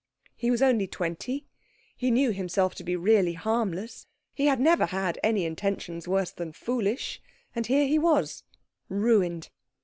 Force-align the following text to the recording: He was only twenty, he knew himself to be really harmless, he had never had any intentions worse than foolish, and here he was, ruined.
He 0.35 0.49
was 0.49 0.63
only 0.63 0.87
twenty, 0.87 1.45
he 1.95 2.09
knew 2.09 2.31
himself 2.31 2.73
to 2.73 2.83
be 2.83 2.95
really 2.95 3.33
harmless, 3.33 4.07
he 4.33 4.47
had 4.47 4.59
never 4.59 4.87
had 4.87 5.19
any 5.21 5.45
intentions 5.45 6.07
worse 6.07 6.31
than 6.31 6.53
foolish, 6.53 7.21
and 7.55 7.67
here 7.67 7.85
he 7.85 7.99
was, 7.99 8.41
ruined. 8.89 9.51